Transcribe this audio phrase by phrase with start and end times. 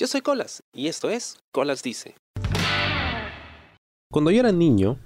[0.00, 2.14] Yo soy Colas y esto es Colas Dice.
[4.10, 4.96] Cuando yo era niño,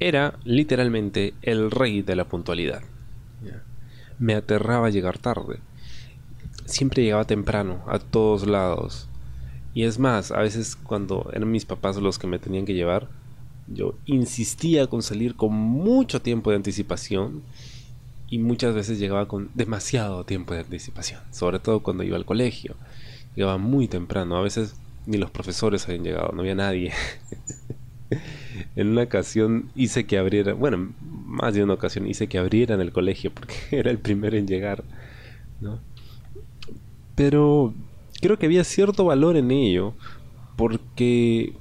[0.00, 2.82] era literalmente el rey de la puntualidad.
[4.18, 5.60] Me aterraba llegar tarde.
[6.64, 9.08] Siempre llegaba temprano, a todos lados.
[9.72, 13.08] Y es más, a veces cuando eran mis papás los que me tenían que llevar,
[13.68, 17.44] yo insistía con salir con mucho tiempo de anticipación
[18.28, 22.74] y muchas veces llegaba con demasiado tiempo de anticipación, sobre todo cuando iba al colegio.
[23.36, 24.74] Llegaba muy temprano, a veces
[25.06, 26.92] ni los profesores habían llegado, no había nadie.
[28.76, 32.92] en una ocasión hice que abriera, bueno, más de una ocasión hice que abrieran el
[32.92, 34.84] colegio porque era el primero en llegar,
[35.60, 35.80] ¿no?
[37.14, 37.72] Pero
[38.20, 39.94] creo que había cierto valor en ello
[40.56, 41.52] porque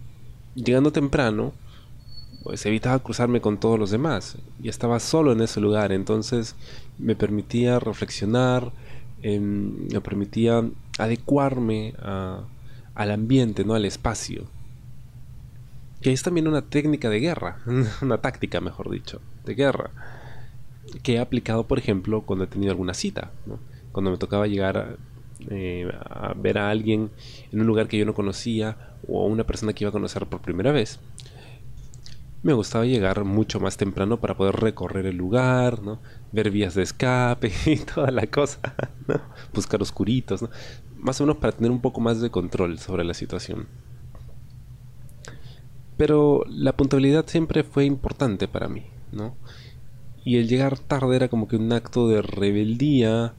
[0.55, 1.53] llegando temprano
[2.43, 6.55] pues evitaba cruzarme con todos los demás y estaba solo en ese lugar, entonces
[6.99, 8.71] me permitía reflexionar,
[9.23, 10.63] em, me permitía
[10.97, 11.93] adecuarme
[12.93, 14.45] al ambiente, no al espacio.
[16.01, 17.59] Que es también una técnica de guerra,
[18.01, 19.91] una táctica, mejor dicho, de guerra,
[21.03, 23.31] que he aplicado, por ejemplo, cuando he tenido alguna cita,
[23.91, 24.97] cuando me tocaba llegar
[25.49, 27.09] eh, a ver a alguien
[27.51, 30.25] en un lugar que yo no conocía o a una persona que iba a conocer
[30.27, 30.99] por primera vez
[32.45, 35.99] me gustaba llegar mucho más temprano para poder recorrer el lugar, ¿no?
[36.31, 38.59] Ver vías de escape y toda la cosa,
[39.07, 39.19] ¿no?
[39.51, 40.51] Buscar oscuritos, ¿no?
[40.95, 43.65] Más o menos para tener un poco más de control sobre la situación.
[45.97, 49.35] Pero la puntualidad siempre fue importante para mí, ¿no?
[50.23, 53.33] Y el llegar tarde era como que un acto de rebeldía,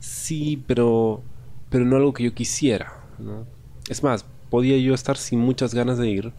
[0.00, 1.22] sí, pero,
[1.70, 3.46] pero no algo que yo quisiera, ¿no?
[3.88, 6.32] Es más, podía yo estar sin muchas ganas de ir,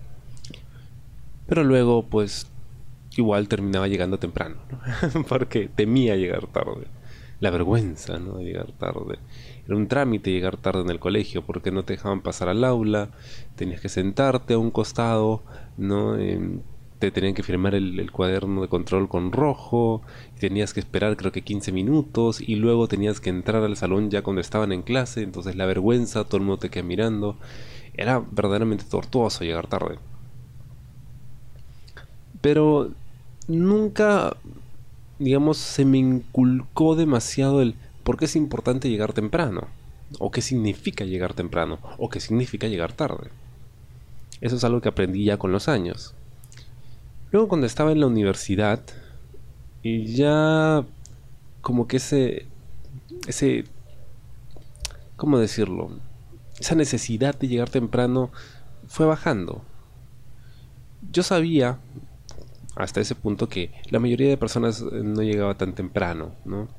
[1.51, 2.47] pero luego, pues,
[3.17, 4.55] igual terminaba llegando temprano,
[5.27, 6.87] porque temía llegar tarde.
[7.41, 8.37] La vergüenza, ¿no?
[8.37, 9.19] De llegar tarde.
[9.65, 13.09] Era un trámite llegar tarde en el colegio, porque no te dejaban pasar al aula,
[13.57, 15.43] tenías que sentarte a un costado,
[15.75, 16.17] ¿no?
[16.17, 16.61] Em,
[16.99, 20.03] te tenían que firmar el, cuaderno de control con rojo,
[20.39, 24.21] tenías que esperar creo que 15 minutos y luego tenías que entrar al salón ya
[24.21, 27.35] cuando estaban en clase, entonces la vergüenza, todo el mundo te queda mirando.
[27.93, 29.99] Era verdaderamente tortuoso llegar tarde
[32.41, 32.91] pero
[33.47, 34.35] nunca,
[35.19, 39.67] digamos, se me inculcó demasiado el por qué es importante llegar temprano,
[40.19, 43.29] o qué significa llegar temprano, o qué significa llegar tarde.
[44.41, 46.15] Eso es algo que aprendí ya con los años.
[47.31, 48.81] Luego cuando estaba en la universidad,
[49.83, 50.83] y ya
[51.61, 52.45] como que ese,
[53.27, 53.65] ese,
[55.15, 55.91] ¿cómo decirlo?
[56.59, 58.31] Esa necesidad de llegar temprano
[58.87, 59.61] fue bajando.
[61.11, 61.79] Yo sabía
[62.75, 66.69] hasta ese punto que la mayoría de personas eh, no llegaba tan temprano, ¿no?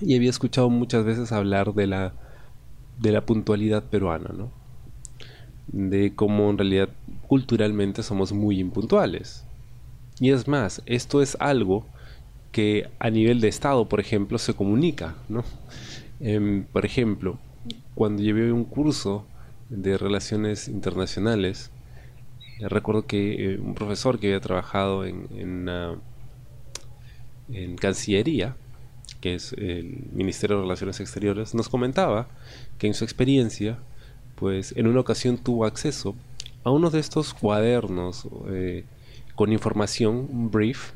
[0.00, 2.14] Y había escuchado muchas veces hablar de la,
[2.98, 4.52] de la puntualidad peruana, ¿no?
[5.68, 6.88] De cómo en realidad
[7.26, 9.44] culturalmente somos muy impuntuales.
[10.18, 11.86] Y es más, esto es algo
[12.52, 15.44] que a nivel de Estado, por ejemplo, se comunica, ¿no?
[16.20, 17.38] Em, por ejemplo,
[17.94, 19.26] cuando llevé un curso
[19.70, 21.70] de relaciones internacionales,
[22.68, 25.68] recuerdo que eh, un profesor que había trabajado en, en,
[27.52, 28.56] en, Cancillería,
[29.20, 32.28] que es el Ministerio de Relaciones Exteriores, nos comentaba
[32.78, 33.78] que en su experiencia,
[34.36, 36.14] pues en una ocasión tuvo acceso
[36.64, 38.84] a uno de estos cuadernos eh,
[39.34, 40.92] con información, un brief,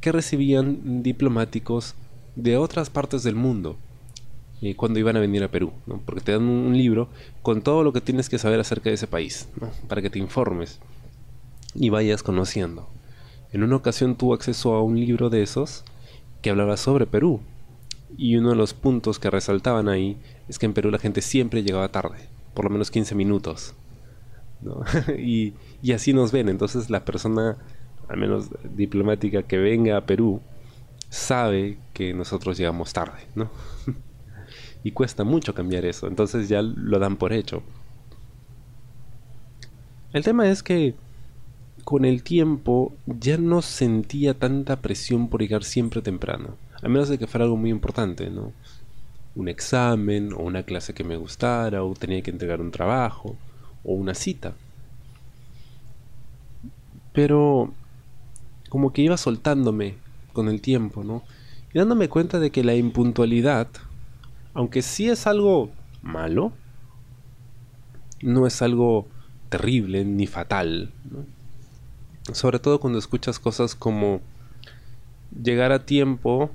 [0.00, 1.94] que recibían diplomáticos
[2.34, 3.76] de otras partes del mundo
[4.62, 5.72] eh, cuando iban a venir a Perú,
[6.04, 7.08] porque te dan un, libro
[7.42, 9.48] con todo lo que tienes que saber acerca de ese país,
[9.86, 10.80] para que te informes
[11.78, 12.88] y vayas conociendo.
[13.52, 15.84] En una ocasión tuvo acceso a un libro de esos
[16.42, 17.40] que hablaba sobre Perú.
[18.16, 20.16] Y uno de los puntos que resaltaban ahí
[20.48, 23.74] es que en Perú la gente siempre llegaba tarde, por lo menos 15 minutos.
[25.18, 26.48] y, y, así nos ven.
[26.48, 27.56] Entonces la persona,
[28.08, 30.40] al menos diplomática, que venga a Perú,
[31.08, 33.26] sabe que nosotros llegamos tarde.
[33.34, 33.50] ¿no?
[34.84, 36.06] y cuesta mucho cambiar eso.
[36.06, 37.62] Entonces ya lo dan por hecho.
[40.12, 40.94] El tema es que
[41.86, 47.16] con el tiempo ya no sentía tanta presión por llegar siempre temprano, a menos de
[47.16, 48.52] que fuera algo muy importante, ¿no?
[49.36, 53.36] Un examen o una clase que me gustara o tenía que entregar un trabajo
[53.84, 54.54] o una cita.
[57.12, 57.72] Pero
[58.68, 59.94] como que iba soltándome
[60.32, 61.22] con el tiempo, ¿no?
[61.72, 63.68] Y dándome cuenta de que la impuntualidad,
[64.54, 65.70] aunque sí es algo
[66.02, 66.50] malo,
[68.22, 69.06] no es algo
[69.50, 71.35] terrible ni fatal, ¿no?
[72.32, 74.20] Sobre todo cuando escuchas cosas como
[75.42, 76.50] llegar a tiempo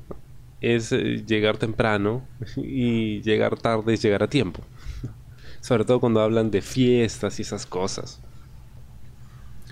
[0.59, 2.23] es eh, llegar temprano
[2.56, 4.62] y llegar tarde es llegar a tiempo.
[5.62, 8.21] Sobre todo cuando hablan de fiestas y esas cosas.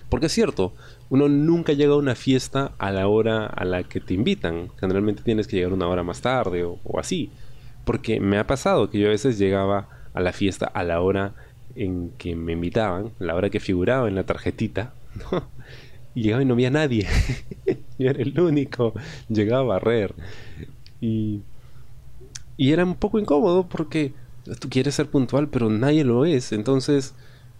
[0.10, 0.74] Porque es cierto,
[1.10, 4.70] uno nunca llega a una fiesta a la hora a la que te invitan.
[4.80, 7.32] Generalmente tienes que llegar una hora más tarde o, así.
[7.86, 11.34] Porque me ha pasado que yo a veces llegaba a la fiesta a la hora
[11.76, 14.94] en que me invitaban, la hora que figuraba en la tarjetita,
[16.16, 17.08] y llegaba y no había nadie.
[18.00, 18.94] yo era el único.
[19.28, 20.16] Llegaba a barrer.
[21.02, 21.42] Y,
[22.58, 24.14] y era un poco incómodo porque
[24.60, 26.52] tú quieres ser puntual, pero nadie lo es.
[26.52, 27.14] Entonces,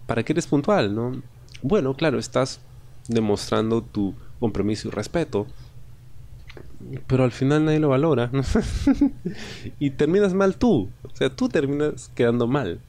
[0.06, 0.94] ¿para qué eres puntual?
[0.94, 1.22] No?
[1.62, 2.60] Bueno, claro, estás
[3.08, 5.46] demostrando tu compromiso y respeto.
[7.06, 8.30] Pero al final nadie lo valora.
[9.78, 10.90] y terminas mal tú.
[11.02, 12.80] O sea, tú terminas quedando mal.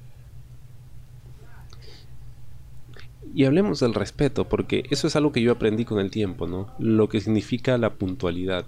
[3.33, 6.68] Y hablemos del respeto, porque eso es algo que yo aprendí con el tiempo, ¿no?
[6.80, 8.66] Lo que significa la puntualidad.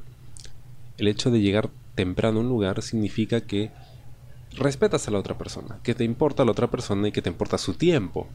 [0.98, 3.72] El hecho de llegar temprano a un lugar significa que
[4.56, 7.30] respetas a la otra persona, que te importa a la otra persona y que te
[7.30, 8.28] importa su tiempo,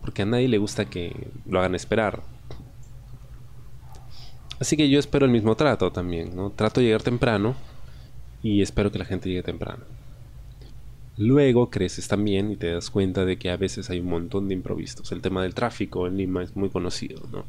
[0.00, 2.22] porque a nadie le gusta que lo hagan esperar.
[4.60, 6.50] Así que yo espero el mismo trato también, ¿no?
[6.50, 7.54] Trato de llegar temprano
[8.42, 9.84] y espero que la gente llegue temprano.
[11.22, 14.54] Luego creces también y te das cuenta de que a veces hay un montón de
[14.54, 15.12] improvisos.
[15.12, 17.44] El tema del tráfico en Lima es muy conocido, ¿no?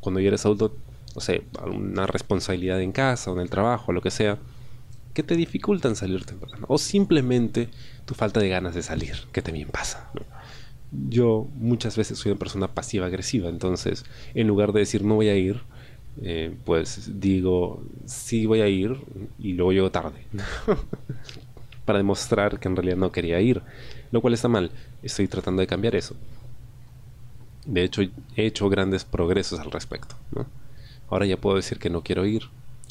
[0.00, 0.76] Cuando ya eres adulto,
[1.14, 4.38] no sé, alguna responsabilidad en casa o en el trabajo, lo que sea,
[5.14, 6.66] que te dificultan salir temprano.
[6.68, 7.68] O simplemente
[8.06, 10.10] tu falta de ganas de salir, que también pasa.
[10.90, 14.04] Yo muchas veces soy una persona pasiva-agresiva, entonces
[14.34, 15.60] en lugar de decir no voy a ir,
[16.22, 18.96] eh, pues digo sí voy a ir
[19.38, 20.26] y luego llego tarde.
[21.84, 23.62] para demostrar que en realidad no quería ir,
[24.10, 24.70] lo cual está mal.
[25.02, 26.14] Estoy tratando de cambiar eso.
[27.66, 30.16] De hecho, he hecho grandes progresos al respecto.
[31.08, 32.44] Ahora ya puedo decir que no quiero ir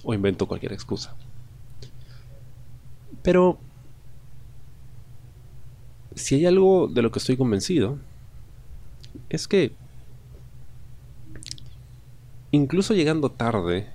[0.03, 1.15] o invento cualquier excusa.
[3.21, 3.59] Pero
[6.15, 7.97] si hay algo de lo que estoy convencido,
[9.29, 9.73] es que
[12.51, 13.87] incluso llegando tarde,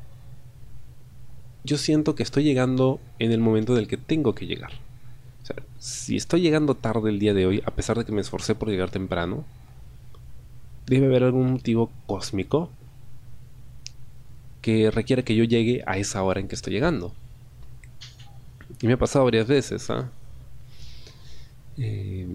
[1.65, 4.73] yo siento que estoy llegando en el momento del que tengo que llegar.
[5.43, 8.21] O sea, si estoy llegando tarde el día de hoy, a pesar de que me
[8.21, 9.45] esforcé por llegar temprano,
[10.87, 12.71] debe haber algún motivo cósmico
[14.61, 17.13] que requiere que yo llegue a esa hora en que estoy llegando.
[18.81, 19.89] Y me ha pasado varias veces.
[19.91, 20.11] ¿ah?
[21.77, 22.27] Eh,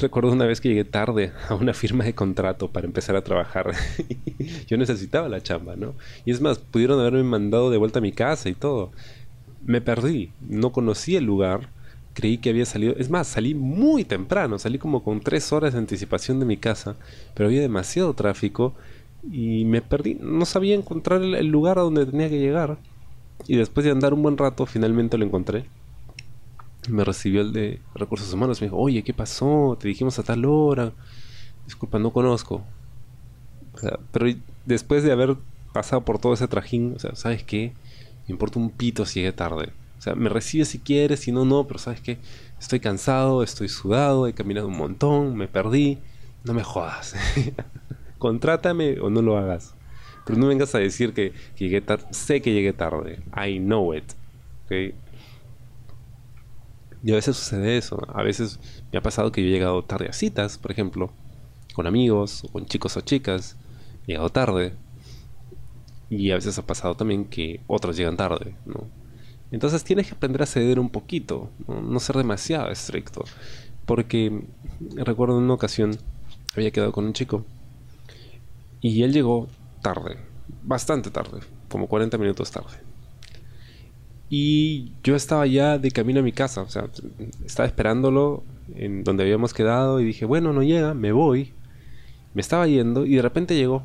[0.00, 3.72] recuerdo una vez que llegué tarde a una firma de contrato para empezar a trabajar.
[4.66, 5.94] yo necesitaba la chamba, ¿no?
[6.24, 8.92] Y es más, pudieron haberme mandado de vuelta a mi casa y todo.
[9.64, 11.68] Me perdí, no conocí el lugar
[12.14, 12.94] creí que había salido.
[12.96, 16.96] Es más, salí muy temprano, salí como con tres horas de anticipación de mi casa,
[17.34, 18.74] pero había demasiado tráfico
[19.30, 20.16] y me perdí.
[20.20, 22.78] No sabía encontrar el, lugar a donde tenía que llegar.
[23.46, 25.64] Y después de andar un buen rato, finalmente lo encontré.
[26.88, 28.60] Me recibió el de recursos humanos.
[28.60, 29.76] Me dijo, oye, ¿qué pasó?
[29.80, 30.92] Te dijimos a tal hora.
[31.64, 32.62] Disculpa, no conozco.
[34.10, 34.26] pero
[34.66, 35.36] después de haber
[35.72, 37.72] pasado por todo ese trajín, o sea, ¿sabes qué?
[38.26, 39.72] Me importa un pito si llegué tarde.
[39.98, 42.18] O sea, me recibe si quieres, si no, no, pero sabes que
[42.58, 45.98] estoy cansado, estoy sudado, he caminado un montón, me perdí.
[46.44, 47.14] No me jodas.
[48.18, 49.74] Contrátame o no lo hagas.
[50.24, 52.06] Pero no vengas a decir que, llegué tarde.
[52.10, 53.20] Sé que llegué tarde.
[53.36, 54.12] I know it.
[54.64, 54.94] ¿Okay?
[57.02, 58.00] Y a veces sucede eso.
[58.14, 58.60] A veces
[58.92, 61.12] me ha pasado que yo he llegado tarde a citas, por ejemplo,
[61.74, 63.56] con amigos, o con chicos o chicas.
[64.06, 64.74] He llegado tarde.
[66.10, 68.86] Y a veces ha pasado también que otros llegan tarde, ¿no?
[69.50, 73.24] Entonces tienes que aprender a ceder un poquito, no, ser demasiado estricto.
[73.84, 74.44] Porque
[74.94, 75.96] recuerdo en una ocasión,
[76.56, 77.44] había quedado con un chico
[78.80, 79.48] y él llegó
[79.80, 80.18] tarde,
[80.62, 82.78] bastante tarde, como 40 minutos tarde.
[84.34, 86.88] Y yo estaba ya de camino a mi casa, o sea,
[87.44, 88.42] estaba esperándolo
[88.74, 91.52] en donde habíamos quedado y dije, bueno, no llega, me voy.
[92.32, 93.82] Me estaba yendo y de repente llegó.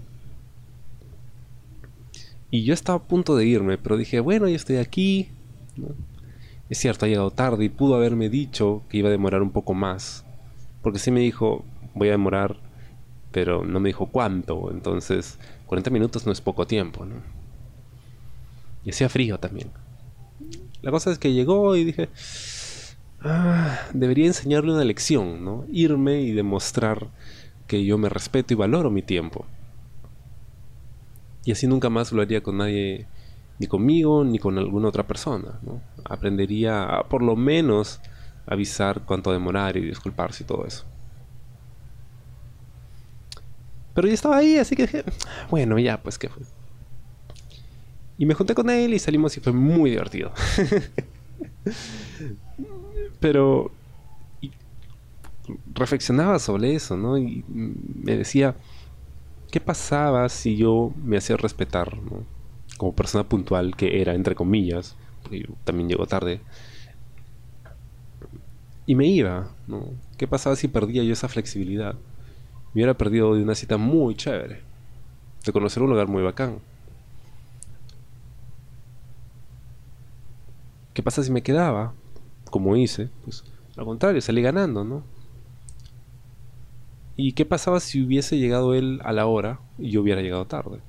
[2.50, 5.28] Y yo estaba a punto de irme, pero dije, bueno, ya estoy aquí,
[6.70, 9.74] es cierto, ha llegado tarde y pudo haberme dicho que iba a demorar un poco
[9.74, 10.24] más.
[10.82, 12.56] Porque sí me dijo, voy a demorar,
[13.34, 14.72] pero no me dijo cuánto.
[14.72, 17.16] Entonces, 40 minutos no es poco tiempo, ¿no?
[18.86, 19.72] Y hacía frío también.
[20.82, 22.10] La cosa es que llegó y dije,
[23.22, 25.66] ah, debería enseñarle una lección, ¿no?
[25.72, 27.08] Irme y demostrar
[27.68, 29.46] que yo me respeto y valoro mi tiempo.
[31.46, 33.08] Y así nunca más lo haría con nadie
[33.60, 35.60] ni conmigo ni con alguna otra persona.
[35.62, 35.82] ¿no?
[36.06, 38.00] Aprendería a por lo menos
[38.46, 40.86] avisar cuánto demorar y disculparse y todo eso.
[43.94, 45.04] Pero ya estaba ahí, así que dije,
[45.50, 46.44] bueno, ya, pues qué fue.
[48.18, 50.32] Y me junté con él y salimos y fue muy divertido.
[53.20, 53.72] Pero
[55.74, 57.18] reflexionaba sobre eso, ¿no?
[57.18, 58.56] Y me decía,
[59.52, 62.24] ¿qué pasaba si yo me hacía respetar, ¿no?
[62.78, 66.42] Como persona puntual que era, entre comillas, porque yo también llego tarde.
[68.86, 69.86] Y me iba, ¿no?
[70.18, 71.94] ¿Qué pasaba si perdía yo esa flexibilidad?
[71.94, 74.62] Me hubiera perdido de una cita muy chévere,
[75.46, 76.60] de conocer un lugar muy bacán.
[80.98, 81.94] ¿Qué pasa si me quedaba?
[82.50, 83.44] Como hice, pues
[83.78, 85.04] al contrario, salí ganando, ¿no?
[87.16, 90.80] ¿Y qué pasaba si hubiese llegado él a la hora y yo hubiera llegado tarde?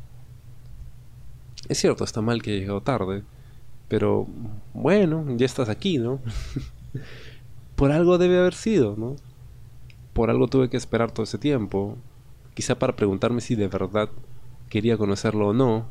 [1.68, 3.22] Es cierto, está mal que haya llegado tarde,
[3.88, 4.26] pero
[4.72, 6.20] bueno, ya estás aquí, ¿no?
[7.76, 9.14] Por algo debe haber sido, ¿no?
[10.14, 11.98] Por algo tuve que esperar todo ese tiempo,
[12.54, 14.08] quizá para preguntarme si de verdad
[14.70, 15.90] quería conocerlo o no.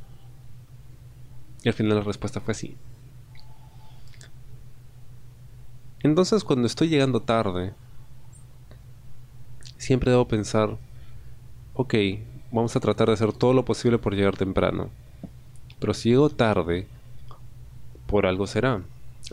[1.62, 2.78] Y al final la respuesta fue sí.
[6.04, 7.74] Entonces cuando estoy llegando tarde,
[9.78, 10.78] siempre debo pensar,
[11.74, 11.96] ok,
[12.52, 14.90] vamos a tratar de hacer todo lo posible por llegar temprano.
[15.80, 16.88] Pero si llego tarde,
[18.06, 18.84] por algo será.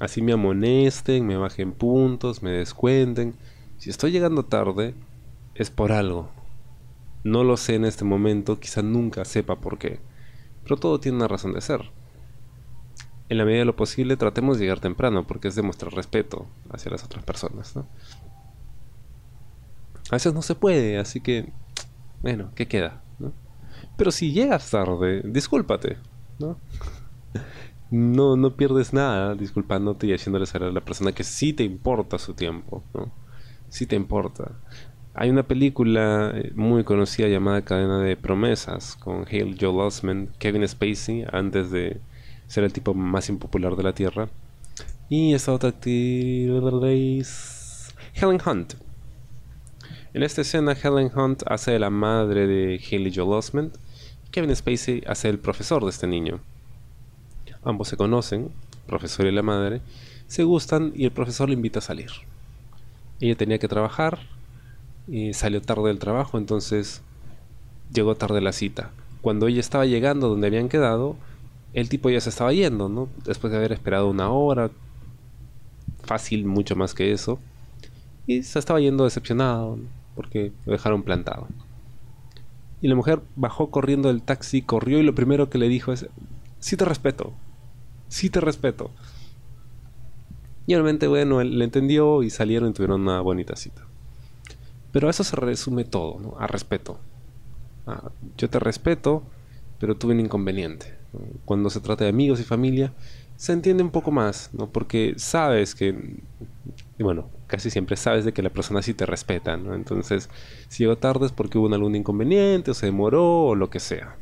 [0.01, 3.35] Así me amonesten, me bajen puntos, me descuenten.
[3.79, 4.95] Si estoy llegando tarde,
[5.55, 6.31] es por algo.
[7.23, 10.01] No lo sé en este momento, quizá nunca sepa por qué.
[10.63, 11.91] Pero todo tiene una razón de ser.
[13.35, 16.93] En la medida de lo posible tratemos de llegar temprano, porque es demostrar respeto hacia
[16.93, 17.89] las otras personas, ¿no?
[20.09, 21.53] A veces no se puede, así que,
[22.23, 23.03] bueno, ¿qué queda?
[23.97, 25.97] Pero si llegas tarde, discúlpate,
[26.39, 26.59] ¿no?
[27.91, 32.19] No, no pierdes nada disculpándote y haciéndole saber a la persona que sí te importa
[32.19, 33.13] su tiempo, ¿no?
[33.69, 34.53] Sí te importa.
[35.13, 40.67] Hay una película eh, muy conocida llamada Cadena de Promesas con Hale Joel Osment, Kevin
[40.67, 42.01] Spacey, antes de
[42.47, 44.29] ser el tipo más impopular de la Tierra.
[45.09, 47.29] Y esta otra actriz,
[48.15, 48.75] Helen Hunt,
[50.15, 53.75] en esta escena, Helen Hunt hace de la madre de Haley Joel Osment.
[54.31, 56.39] Kevin Spacey hace el profesor de este niño.
[57.65, 58.53] Ambos se conocen,
[58.87, 59.81] profesor y la madre,
[60.29, 62.11] se gustan y el profesor le invita a salir.
[63.19, 64.21] Ella tenía que trabajar
[65.09, 67.03] y salió tarde del trabajo, entonces
[67.93, 68.93] llegó tarde la cita.
[69.21, 71.17] Cuando ella estaba llegando donde habían quedado,
[71.75, 73.09] el tipo ya se estaba yendo, ¿no?
[73.25, 74.71] Después de haber esperado una hora,
[76.03, 77.39] fácil, mucho más que eso,
[78.27, 79.79] y se estaba yendo decepcionado
[80.15, 81.49] porque lo dejaron plantado.
[82.81, 86.07] Y la mujer bajó corriendo del taxi, corrió y lo primero que le dijo es,
[86.61, 87.33] sí te respeto,
[88.09, 88.91] sí te respeto.
[90.67, 93.83] Y obviamente, bueno, él le entendió y salieron y tuvieron una bonita cita.
[94.93, 96.37] Pero eso se resume todo, ¿no?
[96.39, 96.99] A respeto.
[98.39, 99.25] Yo te respeto,
[99.79, 101.04] pero tuve un inconveniente.
[101.45, 102.93] Cuando se trata de amigos y familia,
[103.37, 104.71] se entiende un poco más, ¿no?
[104.71, 106.21] Porque sabes que,
[106.99, 109.75] bueno, casi siempre sabes de que la persona sí te respeta, ¿no?
[109.75, 110.29] Entonces,
[110.69, 114.17] si llegó tarde es porque hubo algún inconveniente o se demoró o lo que sea.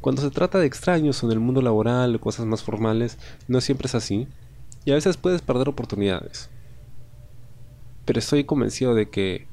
[0.00, 3.18] Cuando se trata de extraños o en el mundo laboral o cosas más formales,
[3.48, 4.28] no siempre es así
[4.84, 6.50] y a veces puedes perder oportunidades.
[8.04, 9.46] Pero estoy convencido de que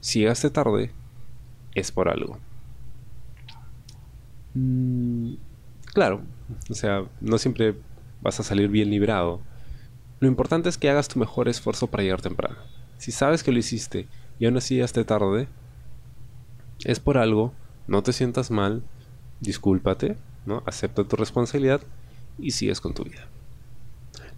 [0.00, 0.90] si llegaste tarde
[1.74, 2.38] es por algo.
[4.56, 5.34] Mm,
[5.92, 6.22] claro,
[6.70, 7.74] o sea, no siempre
[8.22, 9.40] vas a salir bien librado
[10.18, 12.56] lo importante es que hagas tu mejor esfuerzo para llegar temprano.
[12.96, 14.08] Si sabes que lo hiciste
[14.38, 15.46] y aún así llegaste tarde,
[16.84, 17.52] es por algo,
[17.86, 18.82] no te sientas mal,
[19.40, 20.62] discúlpate, ¿no?
[20.64, 21.82] acepta tu responsabilidad
[22.38, 23.26] y sigues con tu vida.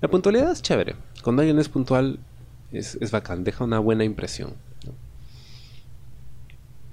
[0.01, 0.97] La puntualidad es chévere.
[1.23, 2.19] Cuando alguien es puntual,
[2.73, 4.55] es, es bacán, deja una buena impresión.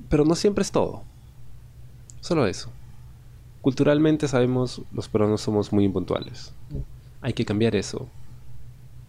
[0.10, 1.04] Pero no siempre es todo.
[2.22, 2.72] Solo eso.
[3.66, 6.54] Culturalmente sabemos, los peruanos somos muy impuntuales.
[7.22, 8.08] Hay que cambiar eso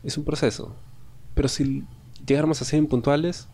[0.06, 0.74] es un proceso.
[1.34, 1.84] Pero si
[2.24, 3.48] llegáramos a ser impuntuales,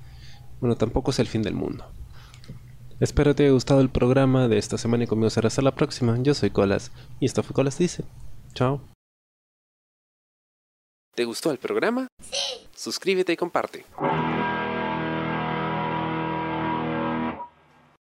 [0.60, 1.84] bueno, tampoco es el fin del mundo.
[3.00, 6.16] Espero te haya gustado el programa de esta semana y conmigo será hasta la próxima.
[6.20, 8.04] Yo soy Colas y esto fue Colas Dice.
[8.54, 8.80] Chao.
[11.16, 12.06] ¿Te gustó el programa?
[12.20, 12.68] Sí.
[12.76, 13.84] Suscríbete y comparte.